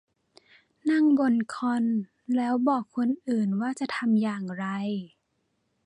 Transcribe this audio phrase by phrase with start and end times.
[0.89, 1.83] นั่งบนคอน
[2.35, 4.65] แล้วบอกคนอื่นว่าจะทำอย่างไร